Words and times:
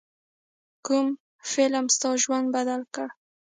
کوم 0.85 1.07
فلم 1.51 1.85
ستا 1.95 2.09
ژوند 2.23 2.47
بدل 2.55 2.81
کړ. 2.93 3.07